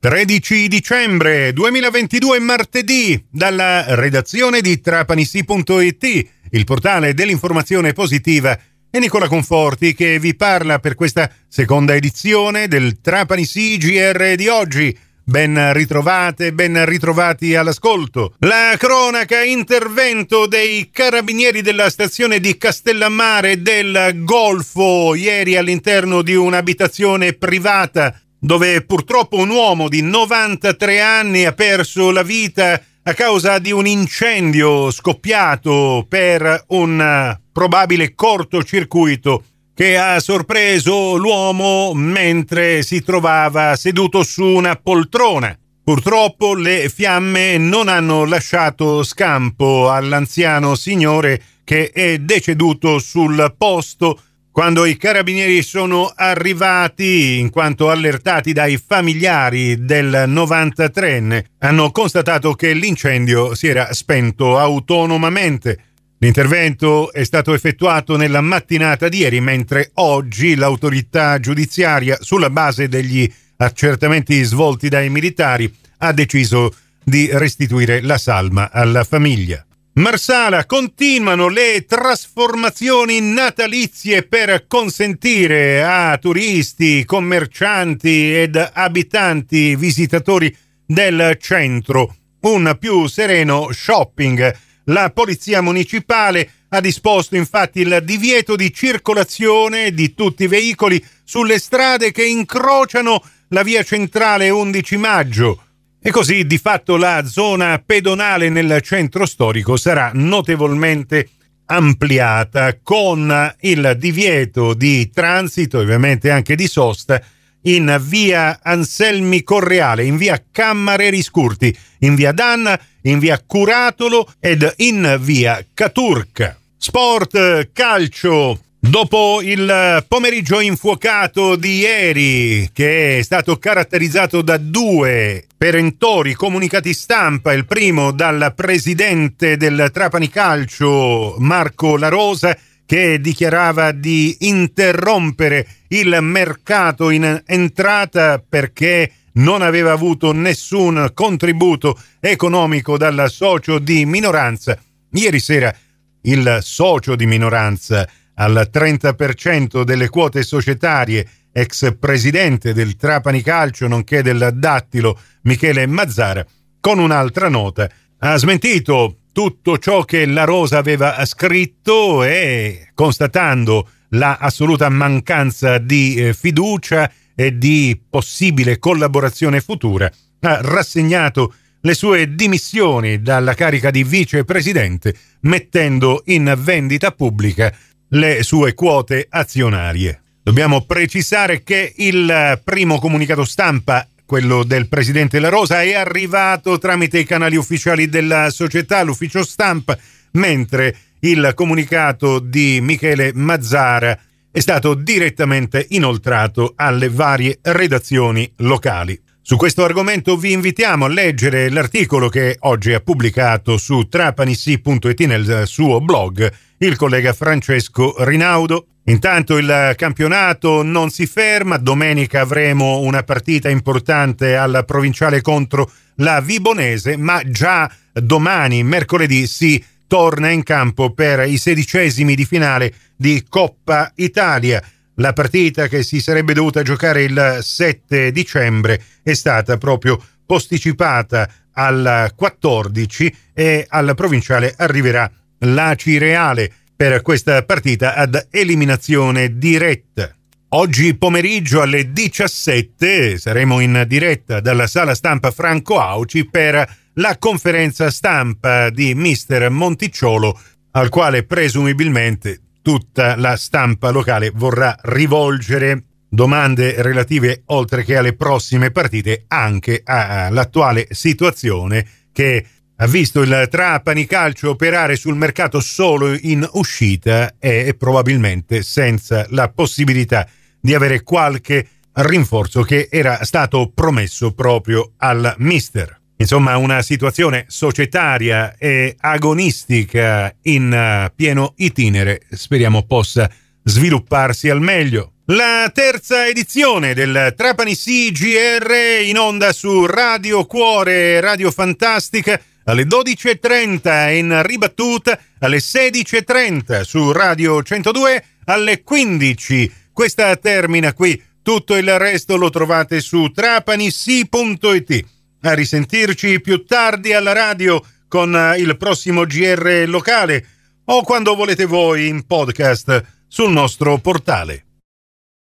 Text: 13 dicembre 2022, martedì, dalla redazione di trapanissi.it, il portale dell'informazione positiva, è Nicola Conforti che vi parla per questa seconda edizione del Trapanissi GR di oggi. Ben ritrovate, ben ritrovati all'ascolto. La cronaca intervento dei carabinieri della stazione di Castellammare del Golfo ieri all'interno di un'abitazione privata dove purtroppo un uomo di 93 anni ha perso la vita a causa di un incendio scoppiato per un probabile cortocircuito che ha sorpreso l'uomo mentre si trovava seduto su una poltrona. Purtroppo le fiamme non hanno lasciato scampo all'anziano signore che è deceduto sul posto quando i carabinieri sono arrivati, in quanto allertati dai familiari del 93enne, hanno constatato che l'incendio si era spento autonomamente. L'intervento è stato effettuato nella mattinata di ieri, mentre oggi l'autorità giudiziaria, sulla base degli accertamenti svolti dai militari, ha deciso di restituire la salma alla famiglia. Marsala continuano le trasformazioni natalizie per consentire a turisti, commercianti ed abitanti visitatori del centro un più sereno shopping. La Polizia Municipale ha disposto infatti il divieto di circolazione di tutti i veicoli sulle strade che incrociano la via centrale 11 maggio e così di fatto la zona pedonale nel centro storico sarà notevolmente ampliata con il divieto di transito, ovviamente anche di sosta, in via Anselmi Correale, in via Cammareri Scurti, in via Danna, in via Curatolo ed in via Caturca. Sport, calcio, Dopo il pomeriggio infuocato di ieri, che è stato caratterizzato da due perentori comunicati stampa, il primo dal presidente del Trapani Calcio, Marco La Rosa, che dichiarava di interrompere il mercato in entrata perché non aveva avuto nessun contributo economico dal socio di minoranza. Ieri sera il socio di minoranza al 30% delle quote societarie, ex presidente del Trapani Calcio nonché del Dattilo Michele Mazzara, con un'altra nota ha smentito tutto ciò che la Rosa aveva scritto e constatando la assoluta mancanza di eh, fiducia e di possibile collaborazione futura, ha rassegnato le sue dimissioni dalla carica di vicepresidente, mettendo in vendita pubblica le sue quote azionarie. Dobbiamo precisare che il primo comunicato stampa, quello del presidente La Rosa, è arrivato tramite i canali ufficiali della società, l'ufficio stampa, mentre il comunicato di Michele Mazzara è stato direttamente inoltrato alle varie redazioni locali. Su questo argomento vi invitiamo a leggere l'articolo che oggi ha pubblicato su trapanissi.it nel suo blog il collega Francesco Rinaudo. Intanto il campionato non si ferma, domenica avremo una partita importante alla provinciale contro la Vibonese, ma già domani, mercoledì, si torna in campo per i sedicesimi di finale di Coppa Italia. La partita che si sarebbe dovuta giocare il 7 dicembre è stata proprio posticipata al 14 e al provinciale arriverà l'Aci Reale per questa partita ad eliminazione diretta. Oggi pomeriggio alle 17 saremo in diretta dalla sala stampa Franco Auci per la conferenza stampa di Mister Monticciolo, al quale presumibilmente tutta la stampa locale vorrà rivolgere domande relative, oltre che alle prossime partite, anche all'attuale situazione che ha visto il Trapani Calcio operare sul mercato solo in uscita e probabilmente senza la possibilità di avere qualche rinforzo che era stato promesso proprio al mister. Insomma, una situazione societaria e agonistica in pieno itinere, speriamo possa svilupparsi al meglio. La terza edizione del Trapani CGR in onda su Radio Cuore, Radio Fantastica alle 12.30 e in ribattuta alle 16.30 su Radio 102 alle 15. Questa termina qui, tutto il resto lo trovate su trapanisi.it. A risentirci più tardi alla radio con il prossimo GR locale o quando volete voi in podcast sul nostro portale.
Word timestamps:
13 0.00 0.66
dicembre 0.68 1.52
2022, 1.52 2.38
martedì, 2.38 3.22
dalla 3.30 3.84
redazione 3.96 4.62
di 4.62 4.80
trapanissi.it, 4.80 6.28
il 6.52 6.64
portale 6.64 7.12
dell'informazione 7.12 7.92
positiva, 7.92 8.58
è 8.88 8.98
Nicola 8.98 9.28
Conforti 9.28 9.92
che 9.92 10.18
vi 10.18 10.34
parla 10.34 10.78
per 10.78 10.94
questa 10.94 11.30
seconda 11.46 11.94
edizione 11.94 12.66
del 12.66 13.02
Trapanissi 13.02 13.76
GR 13.76 14.36
di 14.36 14.48
oggi. 14.48 14.98
Ben 15.22 15.74
ritrovate, 15.74 16.54
ben 16.54 16.82
ritrovati 16.86 17.54
all'ascolto. 17.54 18.36
La 18.38 18.76
cronaca 18.78 19.42
intervento 19.42 20.46
dei 20.46 20.88
carabinieri 20.90 21.60
della 21.60 21.90
stazione 21.90 22.40
di 22.40 22.56
Castellammare 22.56 23.60
del 23.60 24.22
Golfo 24.24 25.14
ieri 25.14 25.56
all'interno 25.56 26.22
di 26.22 26.34
un'abitazione 26.34 27.34
privata 27.34 28.18
dove 28.40 28.82
purtroppo 28.82 29.36
un 29.36 29.50
uomo 29.50 29.88
di 29.88 30.00
93 30.00 31.00
anni 31.00 31.44
ha 31.44 31.52
perso 31.52 32.10
la 32.10 32.22
vita 32.22 32.82
a 33.02 33.14
causa 33.14 33.58
di 33.58 33.70
un 33.70 33.86
incendio 33.86 34.90
scoppiato 34.90 36.06
per 36.08 36.64
un 36.68 37.38
probabile 37.52 38.14
cortocircuito 38.14 39.44
che 39.74 39.96
ha 39.96 40.18
sorpreso 40.20 41.16
l'uomo 41.16 41.92
mentre 41.94 42.82
si 42.82 43.02
trovava 43.02 43.76
seduto 43.76 44.22
su 44.22 44.44
una 44.44 44.76
poltrona. 44.76 45.56
Purtroppo 45.82 46.54
le 46.54 46.88
fiamme 46.88 47.58
non 47.58 47.88
hanno 47.88 48.24
lasciato 48.24 49.02
scampo 49.02 49.90
all'anziano 49.90 50.74
signore 50.74 51.42
che 51.64 51.90
è 51.90 52.18
deceduto 52.18 52.98
sul 52.98 53.54
posto 53.56 54.20
quando 54.60 54.84
i 54.84 54.98
carabinieri 54.98 55.62
sono 55.62 56.12
arrivati, 56.14 57.38
in 57.38 57.48
quanto 57.48 57.88
allertati 57.88 58.52
dai 58.52 58.76
familiari 58.76 59.86
del 59.86 60.24
93enne, 60.28 61.44
hanno 61.60 61.90
constatato 61.90 62.52
che 62.52 62.74
l'incendio 62.74 63.54
si 63.54 63.68
era 63.68 63.94
spento 63.94 64.58
autonomamente. 64.58 65.78
L'intervento 66.18 67.10
è 67.10 67.24
stato 67.24 67.54
effettuato 67.54 68.18
nella 68.18 68.42
mattinata 68.42 69.08
di 69.08 69.20
ieri, 69.20 69.40
mentre 69.40 69.92
oggi 69.94 70.54
l'autorità 70.54 71.40
giudiziaria, 71.40 72.18
sulla 72.20 72.50
base 72.50 72.86
degli 72.86 73.26
accertamenti 73.56 74.42
svolti 74.42 74.90
dai 74.90 75.08
militari, 75.08 75.74
ha 76.00 76.12
deciso 76.12 76.74
di 77.02 77.30
restituire 77.32 78.02
la 78.02 78.18
salma 78.18 78.70
alla 78.70 79.04
famiglia. 79.04 79.64
Marsala 80.00 80.64
continuano 80.64 81.48
le 81.48 81.84
trasformazioni 81.84 83.20
natalizie 83.20 84.22
per 84.22 84.64
consentire 84.66 85.84
a 85.84 86.16
turisti, 86.16 87.04
commercianti 87.04 88.34
ed 88.34 88.56
abitanti 88.72 89.76
visitatori 89.76 90.56
del 90.86 91.36
centro 91.38 92.16
un 92.40 92.74
più 92.80 93.06
sereno 93.08 93.72
shopping. 93.72 94.56
La 94.84 95.10
Polizia 95.10 95.60
Municipale 95.60 96.50
ha 96.70 96.80
disposto 96.80 97.36
infatti 97.36 97.80
il 97.80 98.00
divieto 98.02 98.56
di 98.56 98.72
circolazione 98.72 99.92
di 99.92 100.14
tutti 100.14 100.44
i 100.44 100.48
veicoli 100.48 101.04
sulle 101.24 101.58
strade 101.58 102.10
che 102.10 102.24
incrociano 102.24 103.22
la 103.48 103.62
via 103.62 103.82
centrale 103.82 104.48
11 104.48 104.96
maggio 104.96 105.64
e 106.02 106.10
così 106.10 106.46
di 106.46 106.58
fatto 106.58 106.96
la 106.96 107.24
zona 107.26 107.82
pedonale 107.84 108.48
nel 108.48 108.80
centro 108.80 109.26
storico 109.26 109.76
sarà 109.76 110.10
notevolmente 110.14 111.28
ampliata 111.66 112.78
con 112.82 113.54
il 113.60 113.96
divieto 113.98 114.74
di 114.74 115.10
transito, 115.10 115.78
ovviamente 115.78 116.30
anche 116.30 116.56
di 116.56 116.66
sosta, 116.66 117.22
in 117.62 117.98
via 118.02 118.60
Anselmi 118.62 119.42
Correale, 119.42 120.04
in 120.04 120.16
via 120.16 120.42
Cammareri 120.50 121.22
Scurti, 121.22 121.76
in 122.00 122.14
via 122.14 122.32
Danna, 122.32 122.80
in 123.02 123.18
via 123.18 123.40
Curatolo 123.44 124.32
ed 124.40 124.72
in 124.78 125.18
via 125.20 125.64
Caturca. 125.74 126.58
Sport, 126.76 127.70
calcio, 127.72 128.58
Dopo 128.82 129.42
il 129.42 130.02
pomeriggio 130.08 130.58
infuocato 130.58 131.54
di 131.54 131.80
ieri, 131.80 132.70
che 132.72 133.18
è 133.18 133.22
stato 133.22 133.58
caratterizzato 133.58 134.40
da 134.40 134.56
due 134.56 135.44
perentori 135.60 136.32
comunicati 136.32 136.94
stampa, 136.94 137.52
il 137.52 137.66
primo 137.66 138.12
dal 138.12 138.54
presidente 138.56 139.58
del 139.58 139.90
Trapani 139.92 140.30
Calcio, 140.30 141.34
Marco 141.36 141.98
La 141.98 142.08
Rosa, 142.08 142.56
che 142.86 143.20
dichiarava 143.20 143.92
di 143.92 144.34
interrompere 144.40 145.66
il 145.88 146.16
mercato 146.22 147.10
in 147.10 147.42
entrata 147.44 148.42
perché 148.42 149.12
non 149.32 149.60
aveva 149.60 149.92
avuto 149.92 150.32
nessun 150.32 151.10
contributo 151.12 152.00
economico 152.20 152.96
dal 152.96 153.26
socio 153.28 153.78
di 153.78 154.06
minoranza. 154.06 154.78
Ieri 155.10 155.40
sera 155.40 155.76
il 156.22 156.60
socio 156.62 157.14
di 157.16 157.26
minoranza 157.26 158.08
al 158.36 158.70
30% 158.72 159.82
delle 159.82 160.08
quote 160.08 160.42
societarie, 160.42 161.28
ex 161.52 161.96
presidente 161.98 162.72
del 162.72 162.96
Trapani 162.96 163.42
Calcio 163.42 163.88
nonché 163.88 164.22
del 164.22 164.50
Dattilo 164.54 165.18
Michele 165.42 165.86
Mazzara, 165.86 166.44
con 166.80 166.98
un'altra 166.98 167.48
nota 167.48 167.88
ha 168.18 168.36
smentito 168.36 169.16
tutto 169.32 169.78
ciò 169.78 170.04
che 170.04 170.26
la 170.26 170.44
Rosa 170.44 170.78
aveva 170.78 171.24
scritto 171.24 172.24
e 172.24 172.90
constatando 172.94 173.88
la 174.10 174.36
assoluta 174.38 174.88
mancanza 174.88 175.78
di 175.78 176.16
eh, 176.16 176.34
fiducia 176.34 177.10
e 177.34 177.56
di 177.56 178.00
possibile 178.08 178.78
collaborazione 178.78 179.60
futura, 179.60 180.10
ha 180.40 180.60
rassegnato 180.62 181.54
le 181.82 181.94
sue 181.94 182.34
dimissioni 182.34 183.22
dalla 183.22 183.54
carica 183.54 183.90
di 183.90 184.04
vicepresidente, 184.04 185.14
mettendo 185.42 186.22
in 186.26 186.54
vendita 186.58 187.12
pubblica 187.12 187.74
le 188.08 188.42
sue 188.42 188.74
quote 188.74 189.26
azionarie. 189.30 190.22
Dobbiamo 190.50 190.80
precisare 190.80 191.62
che 191.62 191.92
il 191.98 192.60
primo 192.64 192.98
comunicato 192.98 193.44
stampa, 193.44 194.04
quello 194.26 194.64
del 194.64 194.88
presidente 194.88 195.38
La 195.38 195.48
Rosa, 195.48 195.82
è 195.82 195.94
arrivato 195.94 196.76
tramite 196.76 197.20
i 197.20 197.24
canali 197.24 197.54
ufficiali 197.54 198.08
della 198.08 198.50
società, 198.50 199.00
l'ufficio 199.04 199.44
stampa, 199.44 199.96
mentre 200.32 200.96
il 201.20 201.52
comunicato 201.54 202.40
di 202.40 202.80
Michele 202.82 203.30
Mazzara 203.32 204.18
è 204.50 204.58
stato 204.58 204.94
direttamente 204.94 205.86
inoltrato 205.90 206.72
alle 206.74 207.08
varie 207.08 207.60
redazioni 207.62 208.52
locali. 208.56 209.16
Su 209.40 209.54
questo 209.54 209.84
argomento 209.84 210.36
vi 210.36 210.50
invitiamo 210.50 211.04
a 211.04 211.08
leggere 211.08 211.70
l'articolo 211.70 212.28
che 212.28 212.56
oggi 212.62 212.92
ha 212.92 212.98
pubblicato 212.98 213.76
su 213.76 214.08
trapanissi.it 214.08 215.20
nel 215.26 215.62
suo 215.66 216.00
blog 216.00 216.52
il 216.78 216.96
collega 216.96 217.32
Francesco 217.34 218.16
Rinaudo. 218.24 218.86
Intanto 219.10 219.58
il 219.58 219.94
campionato 219.96 220.84
non 220.84 221.10
si 221.10 221.26
ferma, 221.26 221.78
domenica 221.78 222.42
avremo 222.42 223.00
una 223.00 223.24
partita 223.24 223.68
importante 223.68 224.54
alla 224.54 224.84
provinciale 224.84 225.40
contro 225.40 225.90
la 226.16 226.40
Vibonese, 226.40 227.16
ma 227.16 227.42
già 227.44 227.90
domani, 228.12 228.84
mercoledì, 228.84 229.48
si 229.48 229.84
torna 230.06 230.50
in 230.50 230.62
campo 230.62 231.12
per 231.12 231.40
i 231.48 231.56
sedicesimi 231.56 232.36
di 232.36 232.44
finale 232.44 232.94
di 233.16 233.44
Coppa 233.48 234.12
Italia. 234.14 234.80
La 235.14 235.32
partita 235.32 235.88
che 235.88 236.04
si 236.04 236.20
sarebbe 236.20 236.54
dovuta 236.54 236.82
giocare 236.82 237.24
il 237.24 237.58
7 237.60 238.30
dicembre 238.30 239.02
è 239.24 239.32
stata 239.32 239.76
proprio 239.76 240.22
posticipata 240.46 241.50
al 241.72 242.32
14 242.36 243.36
e 243.52 243.86
al 243.88 244.14
provinciale 244.14 244.72
arriverà 244.76 245.28
l'Aci 245.58 246.16
Reale 246.16 246.72
per 247.00 247.22
questa 247.22 247.62
partita 247.62 248.14
ad 248.14 248.48
eliminazione 248.50 249.56
diretta. 249.56 250.36
Oggi 250.72 251.16
pomeriggio 251.16 251.80
alle 251.80 252.12
17 252.12 253.38
saremo 253.38 253.80
in 253.80 254.04
diretta 254.06 254.60
dalla 254.60 254.86
sala 254.86 255.14
stampa 255.14 255.50
Franco 255.50 255.98
Auci 255.98 256.46
per 256.46 256.96
la 257.14 257.38
conferenza 257.38 258.10
stampa 258.10 258.90
di 258.90 259.14
Mister 259.14 259.70
Monticciolo, 259.70 260.60
al 260.90 261.08
quale 261.08 261.44
presumibilmente 261.44 262.60
tutta 262.82 263.34
la 263.34 263.56
stampa 263.56 264.10
locale 264.10 264.50
vorrà 264.54 264.94
rivolgere 265.00 266.04
domande 266.28 267.00
relative, 267.00 267.62
oltre 267.68 268.04
che 268.04 268.18
alle 268.18 268.36
prossime 268.36 268.90
partite, 268.90 269.44
anche 269.48 270.02
all'attuale 270.04 271.06
situazione 271.12 272.06
che 272.30 272.66
ha 273.02 273.06
visto 273.06 273.40
il 273.40 273.66
Trapani 273.70 274.26
Calcio 274.26 274.70
operare 274.70 275.16
sul 275.16 275.34
mercato 275.34 275.80
solo 275.80 276.36
in 276.38 276.68
uscita 276.72 277.54
e 277.58 277.94
probabilmente 277.98 278.82
senza 278.82 279.46
la 279.50 279.70
possibilità 279.70 280.46
di 280.78 280.94
avere 280.94 281.22
qualche 281.22 281.88
rinforzo 282.12 282.82
che 282.82 283.08
era 283.10 283.42
stato 283.44 283.90
promesso 283.94 284.52
proprio 284.52 285.12
al 285.16 285.54
mister. 285.58 286.20
Insomma, 286.36 286.76
una 286.76 287.00
situazione 287.00 287.64
societaria 287.68 288.76
e 288.76 289.16
agonistica 289.18 290.54
in 290.62 291.30
pieno 291.34 291.72
itinere, 291.76 292.42
speriamo 292.50 293.04
possa 293.04 293.50
svilupparsi 293.82 294.68
al 294.68 294.82
meglio. 294.82 295.32
La 295.46 295.90
terza 295.92 296.46
edizione 296.46 297.14
del 297.14 297.54
Trapani 297.56 297.96
CGR 297.96 299.22
in 299.24 299.38
onda 299.38 299.72
su 299.72 300.04
Radio 300.04 300.66
Cuore, 300.66 301.40
Radio 301.40 301.70
Fantastica 301.70 302.60
alle 302.84 303.04
12.30 303.04 304.28
e 304.28 304.38
in 304.38 304.62
ribattuta 304.62 305.38
alle 305.58 305.78
16.30 305.78 307.02
su 307.02 307.32
Radio 307.32 307.82
102 307.82 308.44
alle 308.64 309.02
15. 309.02 309.92
Questa 310.12 310.56
termina 310.56 311.12
qui, 311.12 311.40
tutto 311.62 311.96
il 311.96 312.18
resto 312.18 312.56
lo 312.56 312.70
trovate 312.70 313.20
su 313.20 313.50
trapanisi.it. 313.50 315.24
A 315.62 315.74
risentirci 315.74 316.60
più 316.60 316.84
tardi 316.84 317.32
alla 317.32 317.52
radio 317.52 318.02
con 318.28 318.74
il 318.78 318.96
prossimo 318.96 319.44
GR 319.44 320.04
locale 320.06 320.66
o 321.04 321.22
quando 321.22 321.54
volete 321.54 321.84
voi 321.84 322.28
in 322.28 322.46
podcast 322.46 323.24
sul 323.48 323.72
nostro 323.72 324.18
portale. 324.18 324.89